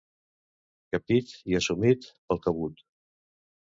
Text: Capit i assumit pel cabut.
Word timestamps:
Capit 0.95 1.35
i 1.53 1.59
assumit 1.61 2.11
pel 2.19 2.45
cabut. 2.49 2.87